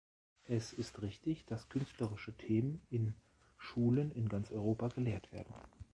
[0.45, 3.13] Es ist richtig, dass künstlerische Themen in
[3.59, 5.53] Schulen in ganz Europa gelehrt werden.